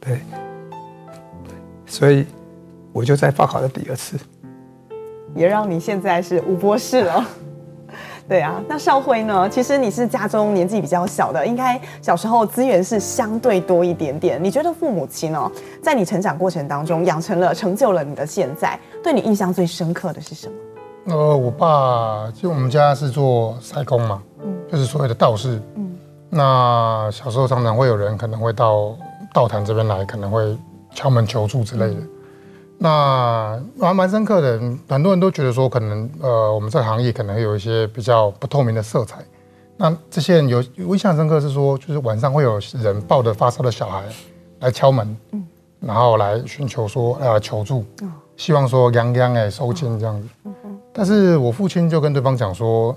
[0.01, 0.21] 对，
[1.85, 2.25] 所以
[2.91, 4.19] 我就再报考了第二次，
[5.35, 7.23] 也让你现在是吴博士了。
[8.29, 9.49] 对啊，那少辉呢？
[9.49, 14.43] 其实你是家中年纪比较小的，应该小时候资源是相对多一点点。
[14.43, 20.55] 你觉得父母亲哦，在你成长过程当中养成了、成就了你的现在，对你印象最深刻的是什么？
[21.15, 25.97] 呃，我爸就我们家是做塞工嘛，嗯，就是所谓的道士，嗯，
[26.29, 28.97] 那小时候常常会有人可能会到
[29.33, 30.59] 道坛这边来，可能会
[30.93, 32.01] 敲门求助之类的。
[32.01, 32.09] 嗯、
[32.79, 34.59] 那还蛮深刻的，
[34.89, 39.25] 很多人都觉得说，可能呃，我们这个行业可能有一些比较不透明的色彩。
[39.79, 44.05] 那这些人有有印象深刻是说，就是晚上会有人抱着发烧的小孩
[44.61, 45.47] 来敲门，嗯，
[45.81, 50.29] 然后来寻求说呃求助，嗯，希望说洋洋哎收钱这样子。
[50.45, 50.55] 嗯
[50.99, 52.97] 但是我父亲就跟对方讲说，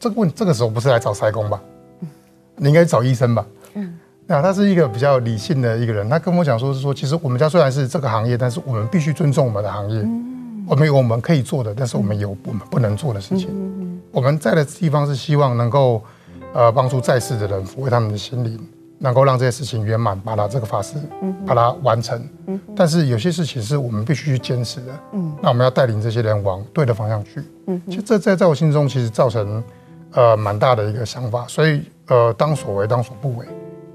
[0.00, 1.60] 这个问这个时候不是来找塞工吧？
[2.56, 3.46] 你应该找医生吧？
[4.28, 10.00] 嗯，那他是一个比较理性的一个人，他跟我讲说是说，其实我们家虽然是这个行业，但是我们必须尊重我们的行业。
[10.02, 13.48] 嗯，我们有我们可以做的，但是我们有我们不能做的事情。
[13.50, 16.02] 嗯，我们在的地方是希望能够
[16.52, 18.58] 呃帮助在世的人抚慰他们的心灵。
[19.00, 20.96] 能够让这些事情圆满，把它这个法事，
[21.46, 22.20] 把它完成。
[22.48, 24.92] 嗯，但是有些事情是我们必须去坚持的。
[25.12, 27.40] 嗯，那我们要带领这些人往对的方向去。
[27.68, 29.62] 嗯，其实这在在我心中其实造成
[30.14, 33.46] 呃蛮大的一个想法，所以呃当所为当所不为，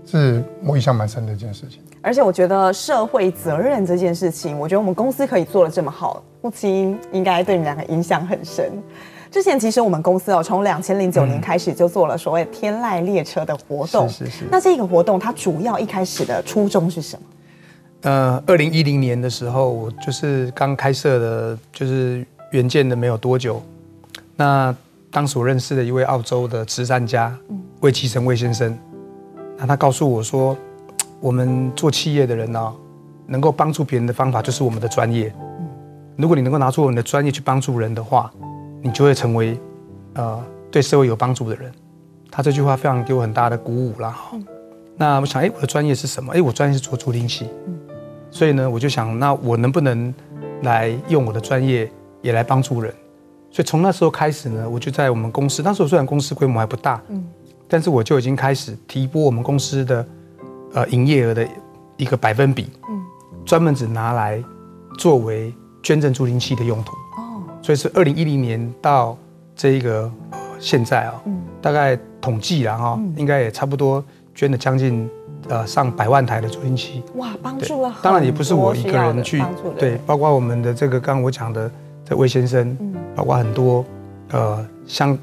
[0.05, 1.79] 是我印象蛮深的一件事情。
[2.01, 8.71] 而且我觉得社会责任这件事情，我觉得我们公司可以做的这么好，父亲应该对你们两个影响很深。
[9.31, 14.07] 之前其实我们公司哦，从两千零九年开始就做了所谓天籁列车的活动。
[14.07, 14.45] 是是是。
[14.51, 17.23] 那这个活动它主要一开始的初衷是什么？
[18.01, 23.63] 呃，二零一零年的时候，我就是刚开设的，就是原件的没有多久。
[24.35, 24.75] 那
[25.09, 27.35] 当时我认识的一位澳洲的慈善家
[27.79, 28.77] 魏其成魏先生，
[29.63, 30.55] 那他告诉我说，
[31.21, 32.73] 我们做企业的人呢，
[33.25, 35.33] 能够帮助别人的方法就是我们的专业。
[36.17, 38.29] 如果你能够拿出我们的专业去帮助人的话。
[38.85, 39.57] 你就会成为，
[40.15, 41.71] 呃，对社会有帮助的人。
[42.29, 44.13] 他这句话非常给我很大的鼓舞啦。
[44.33, 44.45] 嗯、
[44.97, 46.33] 那我想，哎，我的专业是什么？
[46.33, 47.47] 哎，我专业是做助听器。
[47.65, 47.79] 嗯、
[48.29, 50.13] 所以呢，我就想，那我能不能
[50.63, 51.89] 来用我的专业
[52.21, 52.93] 也来帮助人？
[53.49, 57.23] 所以从那时候开始呢，我就在我们公司，那时候虽然公司规模还不大，嗯，
[57.73, 60.05] 但是我就已经开始提拨我们公司的
[60.75, 61.43] 呃营业额的
[61.97, 63.01] 一个百分比，嗯，
[63.43, 64.39] 专门只拿来
[64.99, 66.91] 作为捐赠助听器的用途。
[67.17, 69.17] 哦所以是二零一零年到
[69.55, 74.03] 这一个呃现在啊，嗯，大概统计了哈，应该也差不多
[74.35, 75.09] 捐了将近
[75.49, 77.01] 呃上百万台的助听器。
[77.15, 77.95] 哇，帮助了。
[78.03, 79.43] 当然也不是我一个人去，
[79.79, 81.71] 对，包括我们的这个刚刚我讲的
[82.05, 83.83] 这魏先生，嗯，包括很多
[84.29, 85.17] 呃像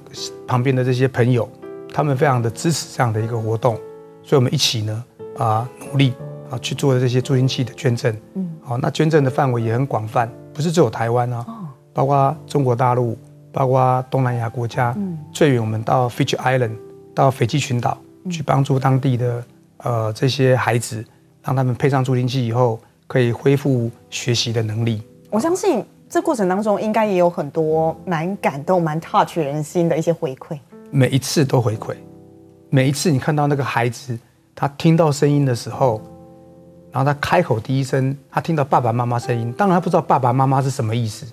[0.49, 1.49] 旁边的这些朋友，
[1.93, 3.75] 他们非常的支持这样的一个活动，
[4.23, 5.05] 所以我们一起呢
[5.39, 6.15] 啊努力
[6.51, 11.45] 啊去做的这些助听器的捐赠，嗯，好，那捐赠的范围也很广泛，不是只有台湾啊。
[11.93, 13.19] 包括中国大陆，
[13.53, 16.77] 包括东南亚国家，嗯、最远我们到 Fiji Island，
[17.13, 19.45] 到斐济群岛、嗯、去帮助当地的
[19.79, 21.05] 呃这些孩子，
[21.43, 25.03] 让他们配上助听器以后，可以恢复学习的能力。
[25.31, 30.57] 我相信这过程当中应该也有很多蛮感动、蛮 touch 人心的一些回馈。
[30.91, 31.95] 每一次都回馈，
[32.69, 34.19] 每一次你看到那个孩子，
[34.55, 36.01] 他听到声音的时候，
[36.91, 41.27] 然后他开口第一声，他听到爸爸妈妈声音，当然他不知道爸爸妈妈是什么意思。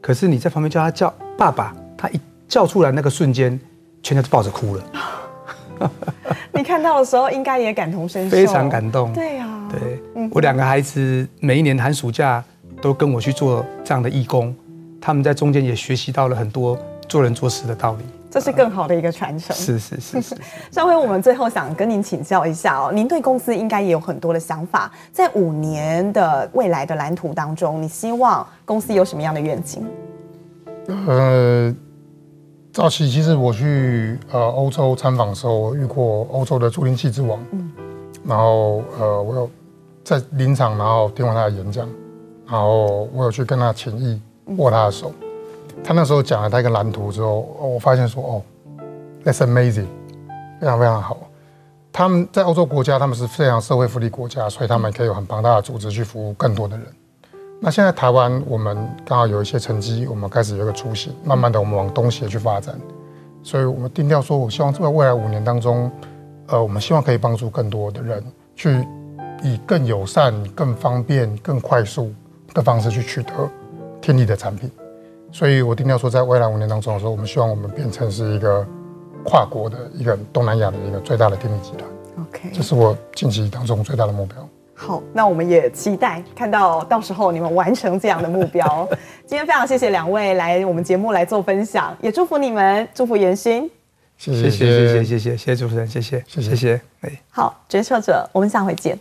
[0.00, 3.58] 可是你在旁边叫他叫爸爸，他一叫出来那个瞬间，
[4.02, 4.84] 全家都抱着哭了。
[6.52, 9.12] 你看到的时候应该也感同身受，非常感动。
[9.12, 12.44] 对啊，对，我两个孩子每一年寒暑假
[12.80, 14.54] 都跟我去做这样的义工，
[15.00, 16.78] 他们在中间也学习到了很多
[17.08, 18.04] 做人做事的道理。
[18.32, 19.54] 这是更好的一个传承。
[19.54, 20.36] 是是是是。
[20.70, 29.86] 上回 我们最后想跟您请教一下哦，您对公司应该也有很多的想法，在五年的未来的蓝图当中，你希望公司有什么样的愿景？
[30.86, 31.74] 呃，
[32.72, 37.70] 早期其实我去呃欧洲参访的时候，我遇过欧洲的助听器之王，嗯，
[38.24, 39.50] 然后呃我有
[40.02, 41.86] 在临场，然后听完他的演讲，
[42.46, 44.20] 然后我有去跟他请益
[44.56, 45.12] 握他的手。
[45.84, 48.42] 他那时候讲了他一个蓝图之后，我发现说哦
[49.24, 49.86] ，That's amazing，
[50.60, 51.18] 非常非常好。
[51.92, 56.86] 他们在欧洲国家，他们是非常社会福利国家，所以他们可以有很庞大的组织去服务更多的人。
[57.60, 62.74] 那现在台湾，我们刚好有一些成绩，我们开始有一个雏形，慢慢的我们往东协去发展。
[63.42, 65.90] 所以我们定调说，我希望在未来五年当中，
[66.46, 68.24] 呃，我们希望可以帮助更多的人，
[68.56, 68.86] 去
[69.42, 72.12] 以更友善、更方便、更快速
[72.54, 73.32] 的方式去取得
[74.00, 74.70] 听力的产品。
[75.32, 78.64] 所以我定调说，在未来五年当中的时候，我们希望我们变成是一个
[79.24, 81.90] 跨国的一个东南亚的一个最大的电力集团。
[82.20, 84.46] OK，这是我近期当中最大的目标。
[84.74, 88.86] 好，那我们也期待看到到时候你们完成这样的目标。
[89.24, 93.70] 今天非常谢谢两位来我们节目来做分享，也祝福你们，祝福妍心。
[94.18, 96.80] 谢谢谢谢谢谢谢谢主持人，谢谢谢谢谢谢。
[97.00, 98.98] 哎，好，决策者，我们下回见。